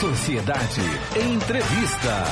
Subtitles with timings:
[0.00, 0.80] Sociedade
[1.14, 2.24] Entrevista.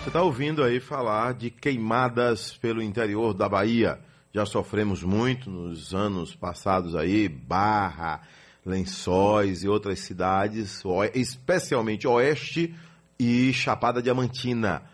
[0.00, 3.98] Você está ouvindo aí falar de queimadas pelo interior da Bahia.
[4.32, 8.20] Já sofremos muito nos anos passados aí, Barra,
[8.64, 10.84] Lençóis e outras cidades,
[11.14, 12.72] especialmente Oeste
[13.18, 14.84] e Chapada Diamantina.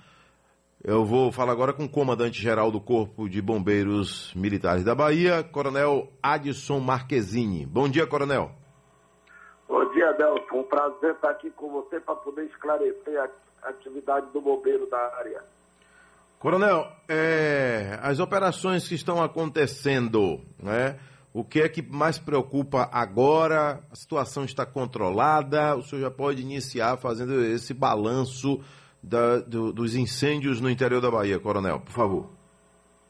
[0.82, 6.10] Eu vou falar agora com o comandante-geral do Corpo de Bombeiros Militares da Bahia, Coronel
[6.22, 7.66] Adson Marquezini.
[7.66, 8.61] Bom dia, Coronel.
[9.72, 10.58] Bom dia, Adelson.
[10.58, 15.42] Um prazer estar aqui com você para poder esclarecer a atividade do bombeiro da área.
[16.38, 21.00] Coronel, é, as operações que estão acontecendo, né?
[21.32, 23.80] O que é que mais preocupa agora?
[23.90, 25.74] A situação está controlada?
[25.74, 28.60] O senhor já pode iniciar fazendo esse balanço
[29.02, 32.26] da, do, dos incêndios no interior da Bahia, Coronel, por favor.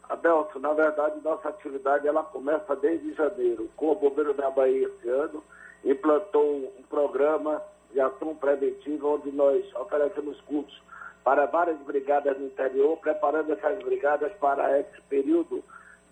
[0.08, 5.08] Adelson, na verdade, nossa atividade ela começa desde janeiro, com o Bombeiro da Bahia esse
[5.08, 5.42] ano
[5.84, 10.82] implantou um programa de ação preventiva onde nós oferecemos cursos
[11.24, 15.62] para várias brigadas no interior, preparando essas brigadas para esse período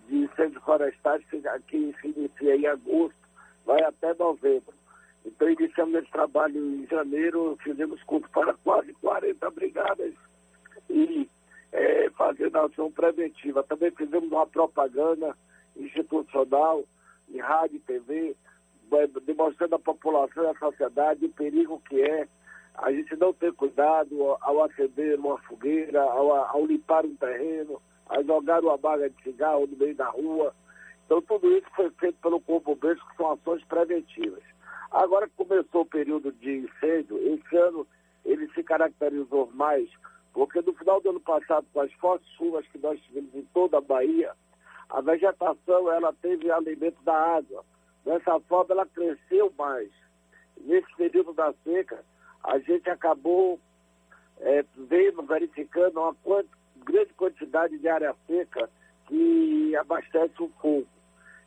[0.07, 3.15] de incêndios florestais que, que se inicia em agosto,
[3.65, 4.73] vai até novembro.
[5.25, 10.13] Então iniciamos esse trabalho em janeiro, fizemos curso para quase 40 brigadas
[10.89, 11.29] e
[11.71, 13.63] é, fazendo ação preventiva.
[13.63, 15.35] Também fizemos uma propaganda
[15.75, 16.83] institucional
[17.29, 18.35] em rádio e TV,
[19.25, 22.27] demonstrando à população e à sociedade o perigo que é
[22.75, 28.21] a gente não ter cuidado ao acender uma fogueira, ao, ao limpar um terreno, a
[28.23, 30.53] jogar uma baga de cigarro no meio da rua.
[31.05, 34.43] Então, tudo isso foi feito pelo Corpo Bombeiro, que são ações preventivas.
[34.91, 37.87] Agora que começou o período de incêndio, esse ano
[38.25, 39.89] ele se caracterizou mais,
[40.33, 43.77] porque no final do ano passado, com as fortes chuvas que nós tivemos em toda
[43.77, 44.33] a Bahia,
[44.89, 47.63] a vegetação ela teve alimento da água.
[48.05, 49.89] Dessa forma, ela cresceu mais.
[50.59, 52.03] Nesse período da seca,
[52.43, 53.59] a gente acabou
[54.39, 56.47] é, vendo, verificando uma quant
[56.83, 58.69] grande quantidade de área seca
[59.07, 60.87] que abastece o fogo.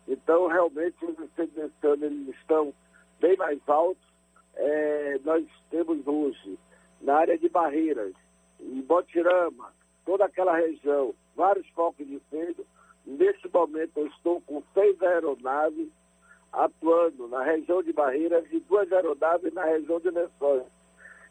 [0.07, 2.73] Então, realmente, os incêndios eles estão
[3.21, 4.05] bem mais altos.
[4.55, 6.59] É, nós temos hoje,
[7.01, 8.15] na área de Barreiras,
[8.61, 9.73] em Botirama,
[10.05, 12.65] toda aquela região, vários focos de incêndio.
[13.05, 15.89] Neste momento, eu estou com seis aeronaves
[16.55, 20.65] atuando na região de Barreiras e duas aeronaves na região de Lençóis.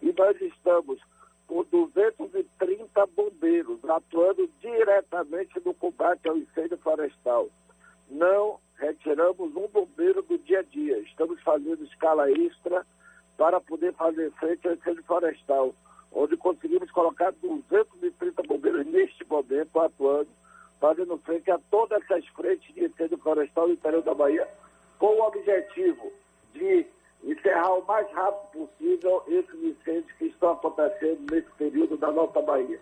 [0.01, 0.99] E nós estamos
[1.47, 7.47] com 230 bombeiros atuando diretamente no combate ao incêndio florestal.
[8.09, 10.99] Não retiramos um bombeiro do dia a dia.
[10.99, 12.85] Estamos fazendo escala extra
[13.37, 15.73] para poder fazer frente ao incêndio florestal,
[16.11, 20.29] onde conseguimos colocar 230 bombeiros neste momento atuando,
[20.79, 24.47] fazendo frente a todas essas frentes de incêndio florestal no interior da Bahia,
[25.03, 26.13] com o objetivo
[26.53, 26.85] de
[27.25, 32.79] encerrar o mais rápido possível esses incêndios que estão acontecendo nesse período da nossa Bahia.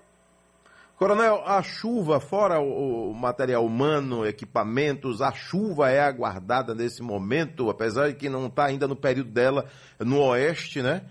[0.95, 8.09] Coronel, a chuva, fora o, material humano, equipamentos, a chuva é aguardada nesse momento, apesar
[8.09, 9.65] de que não está ainda no período dela
[9.99, 11.01] no oeste, né?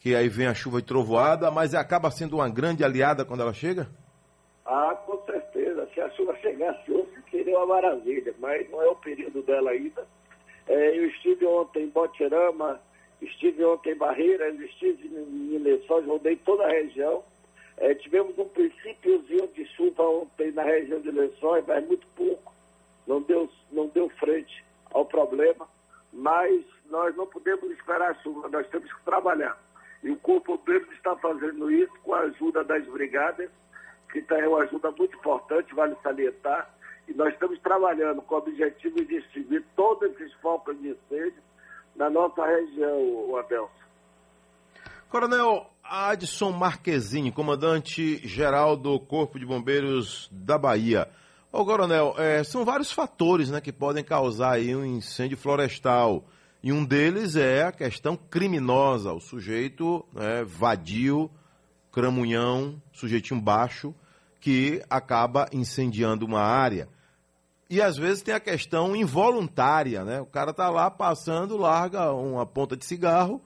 [0.00, 3.52] Que aí vem a chuva de trovoada, mas acaba sendo uma grande aliada quando ela
[3.52, 3.88] chega?
[4.64, 5.88] Ah, com certeza.
[5.94, 10.04] Se a chuva chegasse hoje, seria uma maravilha, mas não é o período dela ainda.
[10.66, 12.80] É, eu estive ontem em Botirama,
[13.20, 17.22] estive ontem em Barreiras, estive em Lençóis, rodei toda a região.
[17.76, 22.52] É, tivemos um princípiozinho de chuva ontem na região de Lençóis, mas muito pouco.
[23.06, 25.68] Não deu, não deu frente ao problema,
[26.12, 29.56] mas nós não podemos esperar a chuva, nós temos que trabalhar.
[30.02, 33.50] E o Corpo Bombeiro está fazendo isso com a ajuda das brigadas,
[34.10, 36.70] que está uma ajuda muito importante, vale salientar
[37.08, 41.42] e nós estamos trabalhando com o objetivo de extinguir todos esses focos de incêndio
[41.94, 43.86] na nossa região, Adelson.
[45.08, 51.08] Coronel Adson Marquezini, comandante-geral do Corpo de Bombeiros da Bahia.
[51.52, 56.24] Ô, Coronel, é, são vários fatores né, que podem causar aí um incêndio florestal.
[56.62, 61.30] E um deles é a questão criminosa, o sujeito né, vadio,
[61.92, 63.94] cramunhão, sujeitinho baixo,
[64.40, 66.88] que acaba incendiando uma área.
[67.68, 70.20] E às vezes tem a questão involuntária, né?
[70.20, 73.42] O cara tá lá passando, larga uma ponta de cigarro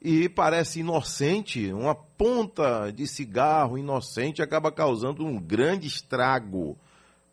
[0.00, 6.78] e parece inocente, uma ponta de cigarro inocente acaba causando um grande estrago,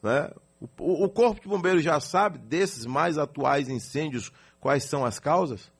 [0.01, 0.31] né?
[0.79, 5.71] O, o Corpo de Bombeiros já sabe desses mais atuais incêndios quais são as causas?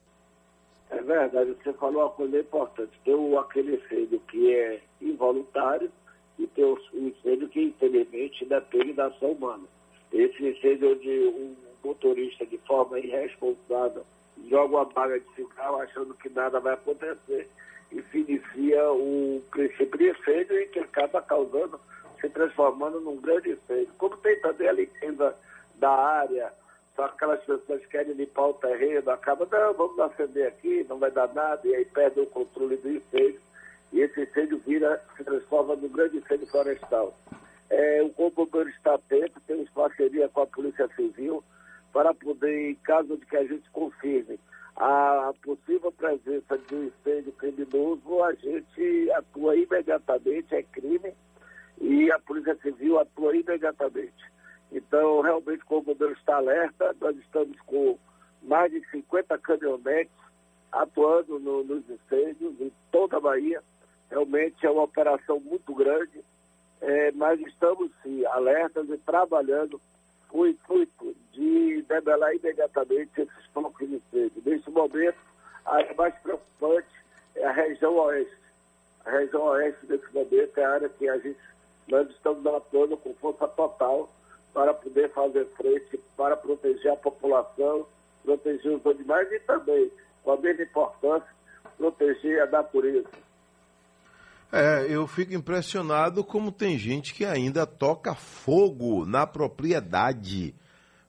[0.89, 2.91] É verdade, você falou uma coisa importante.
[3.05, 5.91] Tem aquele incêndio que é involuntário
[6.37, 9.63] e tem o incêndio que, infelizmente, depende da ação humana.
[10.11, 14.05] Esse incêndio onde um motorista, de forma irresponsável,
[14.49, 17.49] joga uma baga de cigarro achando que nada vai acontecer
[17.91, 21.79] e se inicia um princípio de incêndio e que acaba causando,
[22.19, 23.93] se transformando num grande incêndio.
[23.97, 25.35] Como tem também a limpeza
[25.75, 26.53] da área,
[26.95, 31.11] só aquelas pessoas que querem limpar o terreno, acaba, não, vamos acender aqui, não vai
[31.11, 33.41] dar nada, e aí perde o controle do incêndio,
[33.91, 37.13] e esse incêndio vira, se transforma num grande incêndio florestal.
[37.71, 41.41] É, o Corpo Bombeiro está atento, temos parceria com a Polícia Civil,
[41.93, 44.37] para poder, em caso de que a gente confirme
[44.75, 51.13] a possível presença de um incêndio criminoso, a gente atua imediatamente, é crime,
[51.79, 54.31] e a Polícia Civil atua imediatamente.
[54.69, 57.97] Então, realmente, o bombeiro está alerta, nós estamos com
[58.41, 60.11] mais de 50 caminhonetes
[60.73, 63.63] atuando no, nos incêndios em toda a Bahia.
[64.09, 66.21] Realmente é uma operação muito grande,
[66.81, 69.79] é, mas estamos sim alertas e trabalhando
[70.27, 74.41] com o intuito de debelar imediatamente esses focos de incêndio.
[74.45, 75.17] Nesse momento,
[75.65, 76.87] a área mais preocupante
[77.35, 78.35] é a região oeste.
[79.05, 81.39] A região oeste desse momento é a área que a gente,
[81.87, 84.09] nós estamos atuando com força total
[84.53, 87.85] para poder fazer frente, para proteger a população,
[88.23, 89.91] proteger os animais e também,
[90.23, 91.29] com a mesma importância,
[91.77, 93.09] proteger a natureza.
[94.51, 100.53] É, eu fico impressionado como tem gente que ainda toca fogo na propriedade,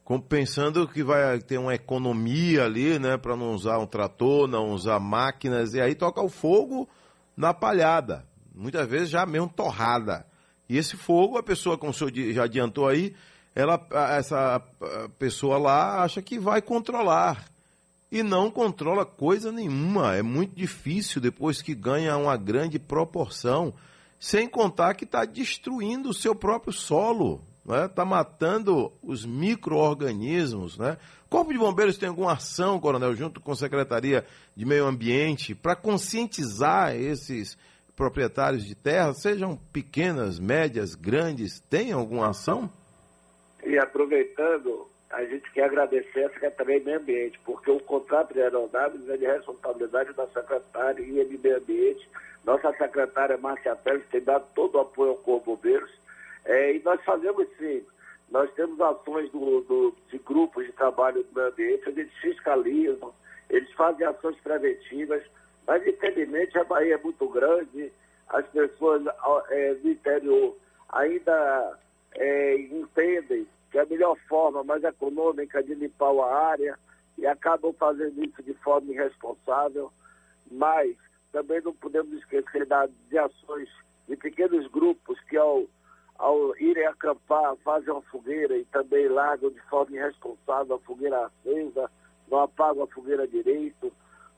[0.05, 4.71] como pensando que vai ter uma economia ali, né, para não usar um trator, não
[4.71, 6.89] usar máquinas, e aí toca o fogo
[7.37, 8.25] na palhada,
[8.55, 10.25] muitas vezes já mesmo torrada.
[10.69, 13.13] E esse fogo, a pessoa, como o senhor já adiantou aí,
[13.55, 13.85] ela,
[14.17, 14.63] essa
[15.19, 17.45] pessoa lá acha que vai controlar
[18.13, 20.15] e não controla coisa nenhuma.
[20.15, 23.73] É muito difícil depois que ganha uma grande proporção,
[24.21, 27.89] sem contar que está destruindo o seu próprio solo, está né?
[27.89, 30.77] Tá matando os micro-organismos.
[30.77, 30.99] Né?
[31.25, 35.55] O Corpo de Bombeiros tem alguma ação, Coronel, junto com a Secretaria de Meio Ambiente,
[35.55, 37.57] para conscientizar esses
[37.97, 42.71] proprietários de terra, sejam pequenas, médias, grandes, tem alguma ação?
[43.65, 48.41] E aproveitando, a gente quer agradecer a Secretaria de Meio Ambiente, porque o contrato de
[48.41, 52.09] aeronaves é de responsabilidade da Secretaria de Meio Ambiente.
[52.45, 55.91] Nossa secretária Márcia Pérez tem dado todo o apoio ao Corpo Bombeiros.
[56.45, 57.85] É, e nós fazemos sim,
[58.31, 63.15] nós temos ações do, do, de grupos de trabalho do meio ambiente, eles fiscalizam,
[63.49, 65.23] eles fazem ações preventivas,
[65.67, 67.93] mas infelizmente a Bahia é muito grande,
[68.29, 69.03] as pessoas
[69.51, 70.57] é, do interior
[70.89, 71.79] ainda
[72.15, 76.79] é, entendem que é a melhor forma mais econômica de limpar a área
[77.17, 79.91] e acabam fazendo isso de forma irresponsável,
[80.51, 80.95] mas
[81.33, 83.69] também não podemos esquecer da, de ações
[84.07, 85.65] de pequenos grupos que ao,
[86.19, 91.91] ao irem acampar fazem uma fogueira e também largam de forma irresponsável a fogueira acesa,
[92.31, 93.91] não apagam a fogueira direito.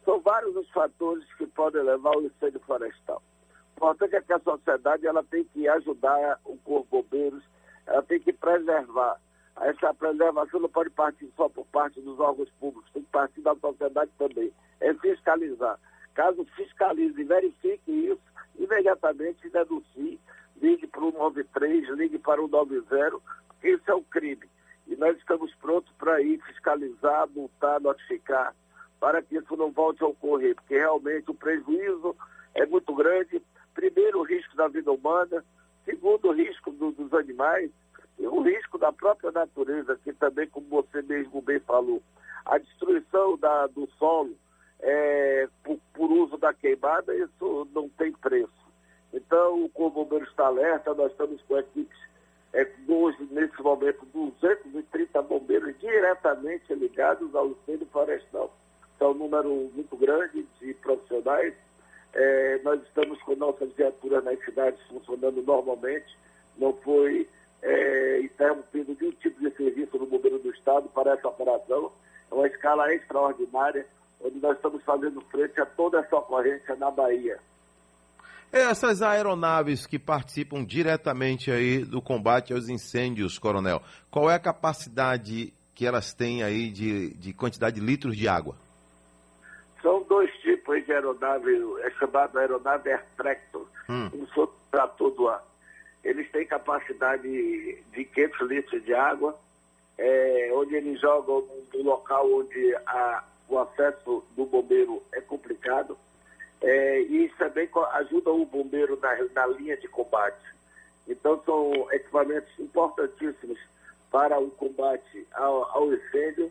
[0.04, 3.20] São vários os fatores que podem levar ao incêndio florestal.
[3.74, 7.42] O importante é que a sociedade ela tem que ajudar o Corpo Bombeiros
[7.86, 9.20] ela tem que preservar.
[9.60, 13.54] Essa preservação não pode partir só por parte dos órgãos públicos, tem que partir da
[13.54, 14.52] sociedade também.
[14.80, 15.78] É fiscalizar.
[16.14, 18.22] Caso fiscalize verifique isso,
[18.56, 20.20] imediatamente denuncie,
[20.60, 24.48] ligue para o 93, ligue para o 90, porque isso é um crime.
[24.86, 28.54] E nós estamos prontos para ir fiscalizar, multar, notificar,
[29.00, 32.16] para que isso não volte a ocorrer, porque realmente o prejuízo
[32.54, 33.42] é muito grande.
[33.74, 35.44] Primeiro, o risco da vida humana,
[35.84, 37.70] Segundo, o risco do, dos animais
[38.18, 42.02] e o risco da própria natureza, que também, como você mesmo bem falou,
[42.44, 44.36] a destruição da, do solo
[44.80, 48.52] é, por, por, uso da queimada, isso não tem preço.
[49.12, 51.98] Então, o Corpo Bombeiro está alerta, nós estamos com equipes,
[52.52, 58.54] é, hoje, nesse momento, 230 bombeiros diretamente ligados ao incêndio florestal.
[58.94, 61.54] Então, um número muito grande de profissionais
[62.14, 66.16] é, nós estamos com nossas viaturas nas cidades funcionando normalmente,
[66.56, 67.28] não foi
[67.62, 71.90] é, interrompido nenhum tipo de serviço no governo do Estado para essa operação.
[72.30, 73.86] É uma escala extraordinária,
[74.20, 77.38] onde nós estamos fazendo frente a toda essa ocorrência na Bahia.
[78.52, 85.52] Essas aeronaves que participam diretamente aí do combate aos incêndios, Coronel, qual é a capacidade
[85.74, 88.54] que elas têm aí de, de quantidade de litros de água?
[89.82, 94.10] São dois tipos de aeronave, é chamado aeronave Air Tractor, hum.
[94.14, 95.44] um trator do ar.
[96.02, 99.38] Eles têm capacidade de 500 litros de água,
[99.96, 105.96] é, onde eles jogam no local onde a, o acesso do bombeiro é complicado.
[106.60, 110.44] É, e isso também ajuda o bombeiro na, na linha de combate.
[111.06, 113.58] Então, são equipamentos importantíssimos
[114.10, 116.50] para o combate ao, ao incêndio,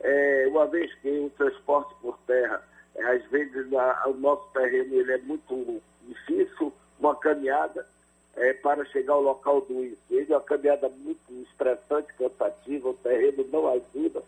[0.00, 2.62] é, uma vez que o transporte por terra
[3.04, 7.86] às vezes a, o nosso terreno ele é muito difícil uma caminhada
[8.36, 13.68] é, para chegar ao local do incêndio, uma caminhada muito estressante, cansativa, o terreno não
[13.68, 14.22] ajuda,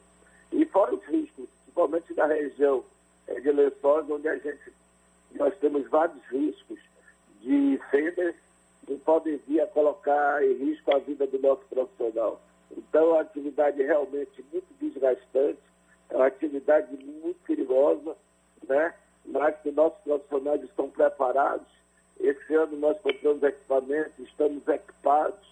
[0.53, 2.85] e fora os riscos, principalmente na região
[3.27, 4.73] é, de Lençóis, onde a gente,
[5.35, 6.79] nós temos vários riscos
[7.43, 8.35] de fendas
[8.87, 12.41] que podem vir a colocar em risco a vida do nosso profissional.
[12.77, 15.59] Então, é a atividade é realmente muito desgastante,
[16.11, 18.17] é uma atividade muito perigosa,
[18.69, 18.95] né?
[19.27, 21.67] mas que nossos profissionais estão preparados.
[22.19, 25.47] Esse ano nós compramos equipamentos, estamos equipados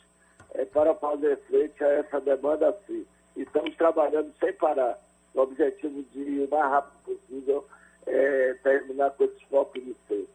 [0.55, 3.05] é, para fazer frente a essa demanda assim.
[3.37, 4.99] E estamos trabalhando sem parar,
[5.35, 7.67] o objetivo de, o mais rápido possível,
[8.07, 10.29] é, terminar com focos de incêndio.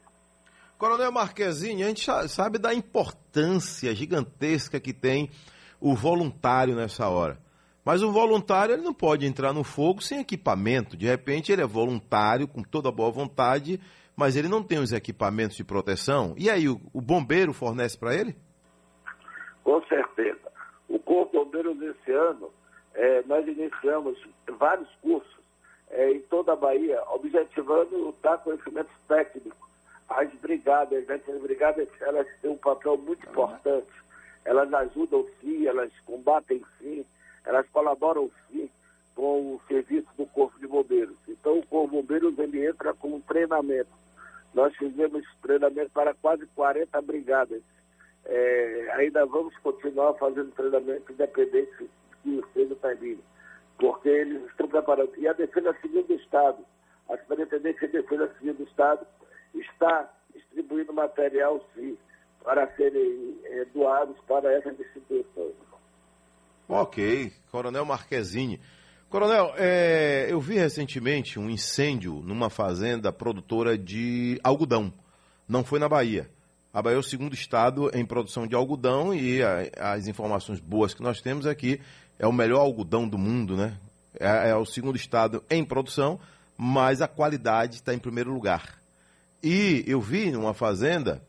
[0.77, 5.29] Coronel Marquezine, a gente sabe da importância gigantesca que tem
[5.79, 7.37] o voluntário nessa hora.
[7.89, 10.95] Mas o voluntário ele não pode entrar no fogo sem equipamento.
[10.95, 13.81] De repente ele é voluntário, com toda boa vontade,
[14.15, 16.35] mas ele não tem os equipamentos de proteção.
[16.37, 18.35] E aí, o, o bombeiro fornece para ele?
[19.63, 20.51] Com certeza.
[20.87, 22.51] O Corpo Bombeiro desse ano,
[22.93, 24.19] é, nós iniciamos
[24.59, 25.39] vários cursos
[25.89, 29.67] é, em toda a Bahia, objetivando dar conhecimentos técnicos
[30.07, 31.07] às brigadas.
[31.07, 31.19] Né?
[31.27, 33.89] As brigadas elas têm um papel muito importante.
[34.45, 37.03] Elas ajudam sim, elas combatem sim,
[37.89, 38.69] elas colaboram sim
[39.15, 41.17] com o serviço do Corpo de Bombeiros.
[41.27, 43.89] Então o Corpo de Bombeiros ele entra com um treinamento.
[44.53, 47.61] Nós fizemos treinamento para quase 40 brigadas.
[48.25, 51.89] É, ainda vamos continuar fazendo treinamento independente
[52.23, 53.23] que seja termine,
[53.77, 55.11] porque eles estão preparando.
[55.17, 56.63] E a Defesa Civil do Estado,
[57.09, 59.05] a Superintendência de Defesa Civil do Estado
[59.53, 61.97] está distribuindo material, sim,
[62.43, 64.88] para serem é, doados para essa instituição.
[66.71, 68.59] Ok, Coronel Marquezine.
[69.09, 74.93] Coronel, é, eu vi recentemente um incêndio numa fazenda produtora de algodão.
[75.47, 76.29] Não foi na Bahia.
[76.71, 80.93] A Bahia é o segundo estado em produção de algodão e a, as informações boas
[80.93, 81.81] que nós temos é que
[82.19, 83.75] é o melhor algodão do mundo, né?
[84.19, 86.19] É, é o segundo estado em produção,
[86.55, 88.79] mas a qualidade está em primeiro lugar.
[89.41, 91.19] E eu vi numa fazenda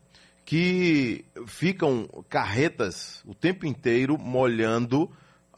[0.45, 5.09] que ficam carretas o tempo inteiro molhando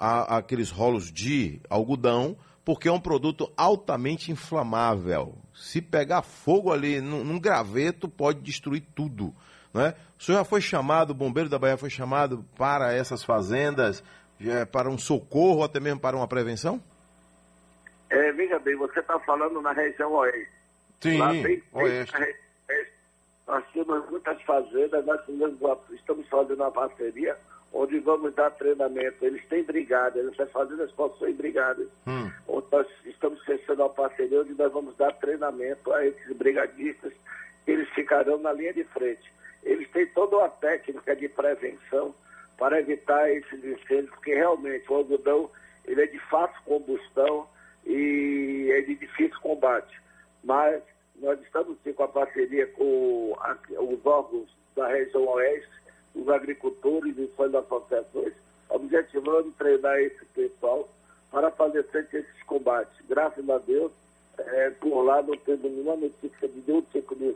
[0.04, 5.34] a, aqueles rolos de algodão, porque é um produto altamente inflamável.
[5.56, 9.34] Se pegar fogo ali num, num graveto, pode destruir tudo.
[9.74, 9.96] Né?
[10.20, 14.04] O senhor já foi chamado, o bombeiro da Bahia foi chamado para essas fazendas,
[14.74, 16.84] para um socorro, até mesmo para uma prevenção?
[18.10, 20.52] É, veja bem, você está falando na região oeste.
[21.00, 22.14] Sim, Lá bem, oeste.
[23.48, 25.22] Nós temos muitas fazendas, nós
[25.94, 27.38] estamos fazendo uma parceria
[27.74, 29.26] onde vamos dar treinamento.
[29.26, 31.88] Eles têm brigadas, essas fazendas possuem brigadas.
[32.08, 32.32] Hum.
[32.48, 37.12] Onde nós estamos fechando uma parceria onde nós vamos dar treinamento a esses brigadistas,
[37.66, 39.34] eles ficarão na linha de frente.
[39.64, 42.14] Eles têm toda uma técnica de prevenção
[42.58, 45.50] para evitar esses incêndios, porque realmente o algodão
[45.86, 47.48] ele é de fácil combustão
[47.86, 50.00] e é de difícil combate.
[50.44, 50.82] Mas
[51.16, 55.83] nós estamos sim com a parceria com a, os órgãos da região oeste,
[56.16, 58.34] os agricultores e suas associações,
[58.70, 60.90] objetivando treinar esse pessoal
[61.32, 62.94] para fazer frente a esses combates.
[63.08, 63.92] Graças a Deus,
[64.38, 67.36] é, por lá não temos nenhuma notícia de nenhum tipo de.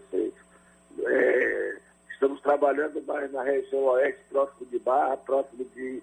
[1.05, 1.77] É,
[2.11, 6.01] estamos trabalhando mais na região oeste, próximo de Barra, próximo de.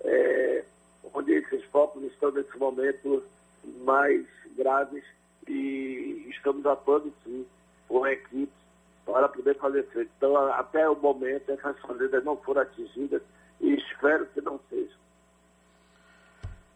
[0.00, 0.64] É,
[1.14, 3.22] onde esses focos estão nesse momento
[3.84, 4.24] mais
[4.56, 5.04] graves
[5.48, 7.46] e estamos atuando sim
[7.88, 8.65] com equipes
[9.06, 10.10] para poder fazer frente.
[10.16, 13.22] Então, até o momento, essas fazendas não foram atingidas
[13.60, 14.96] e espero que não sejam.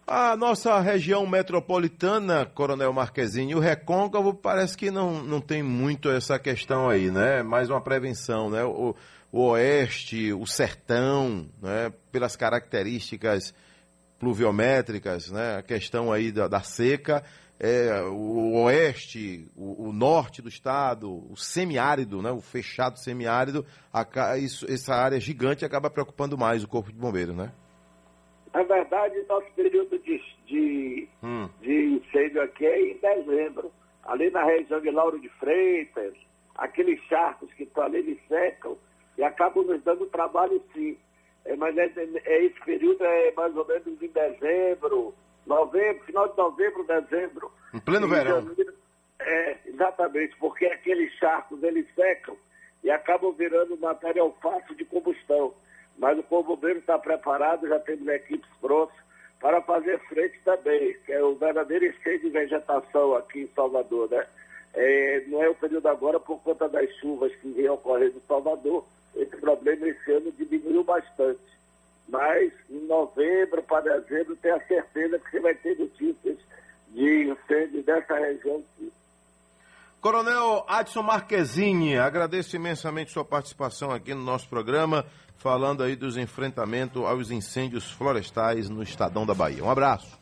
[0.07, 6.39] A nossa região metropolitana, Coronel Marquezine, o Recôncavo parece que não, não tem muito essa
[6.39, 7.43] questão aí, né?
[7.43, 8.63] Mais uma prevenção, né?
[8.63, 8.95] O,
[9.31, 11.93] o Oeste, o Sertão, né?
[12.11, 13.53] Pelas características
[14.19, 15.57] pluviométricas, né?
[15.57, 17.23] A questão aí da, da seca
[17.63, 23.63] é, o oeste, o, o, norte do estado, o semiárido, né, o fechado semiárido,
[23.93, 27.51] a, isso, essa área gigante acaba preocupando mais o Corpo de Bombeiros, né?
[28.51, 31.47] Na verdade, nosso período de, de, hum.
[31.61, 33.71] de incêndio aqui é em dezembro.
[34.05, 36.15] Ali na região de Lauro de Freitas,
[36.55, 38.75] aqueles charcos que estão ali, eles secam
[39.19, 40.97] e acabam nos dando trabalho sim.
[41.45, 41.91] É, mas é,
[42.25, 45.13] é, esse período é mais ou menos em dezembro,
[45.45, 47.51] novembro, final de novembro, dezembro.
[47.73, 48.41] Em pleno verão.
[48.41, 48.73] Janeiro,
[49.19, 52.35] é, exatamente, porque aqueles charcos eles secam
[52.83, 55.53] e acabam virando material fácil de combustão.
[55.97, 58.95] Mas o povo bombeiro está preparado, já temos equipes prontas
[59.39, 64.25] para fazer frente também, que é o verdadeiro incêndio de vegetação aqui em Salvador, né?
[64.73, 68.85] É, não é o período agora por conta das chuvas que vêm ocorrendo em Salvador.
[69.15, 69.35] Esse
[70.83, 71.41] bastante.
[72.11, 76.37] Mas em novembro para dezembro, tenho a certeza que você vai ter notícias
[76.89, 78.61] de incêndio dessa região.
[80.01, 85.05] Coronel Adson Marquezine, agradeço imensamente sua participação aqui no nosso programa,
[85.37, 89.63] falando aí dos enfrentamentos aos incêndios florestais no Estadão da Bahia.
[89.63, 90.19] Um abraço.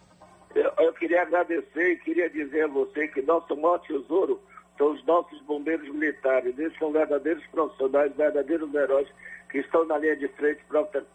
[0.54, 4.40] Eu, eu queria agradecer e queria dizer a você que nosso maior tesouro
[4.78, 6.58] são os nossos bombeiros militares.
[6.60, 9.08] Eles são verdadeiros profissionais, verdadeiros heróis
[9.50, 10.62] que estão na linha de frente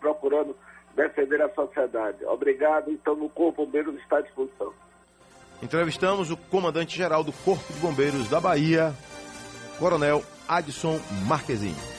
[0.01, 0.57] procurando
[0.95, 2.25] defender a sociedade.
[2.27, 4.73] Obrigado, então o Corpo Bombeiros está à disposição.
[5.63, 8.93] Entrevistamos o comandante-geral do Corpo de Bombeiros da Bahia,
[9.79, 11.95] Coronel Adson Marquezine.